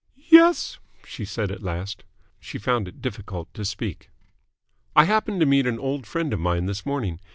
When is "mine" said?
6.39-6.65